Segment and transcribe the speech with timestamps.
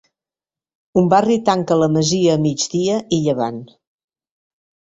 [1.01, 3.63] Un barri tanca la masia a migdia i llevant.